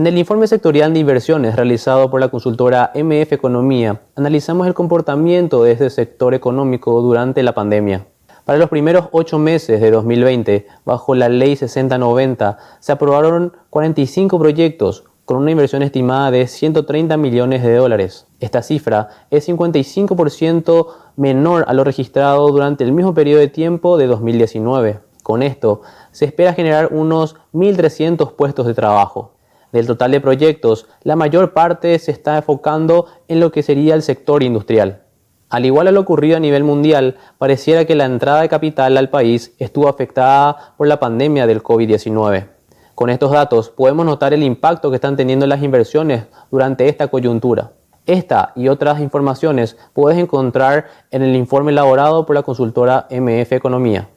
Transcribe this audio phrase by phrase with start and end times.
[0.00, 5.62] En el informe sectorial de inversiones realizado por la consultora MF Economía, analizamos el comportamiento
[5.62, 8.06] de este sector económico durante la pandemia.
[8.46, 15.04] Para los primeros ocho meses de 2020, bajo la Ley 6090, se aprobaron 45 proyectos
[15.26, 18.26] con una inversión estimada de 130 millones de dólares.
[18.40, 20.86] Esta cifra es 55%
[21.16, 25.00] menor a lo registrado durante el mismo periodo de tiempo de 2019.
[25.22, 29.32] Con esto, se espera generar unos 1.300 puestos de trabajo.
[29.72, 34.02] Del total de proyectos, la mayor parte se está enfocando en lo que sería el
[34.02, 35.02] sector industrial.
[35.48, 39.10] Al igual a lo ocurrido a nivel mundial, pareciera que la entrada de capital al
[39.10, 42.46] país estuvo afectada por la pandemia del COVID-19.
[42.94, 47.72] Con estos datos podemos notar el impacto que están teniendo las inversiones durante esta coyuntura.
[48.06, 54.08] Esta y otras informaciones puedes encontrar en el informe elaborado por la consultora MF Economía.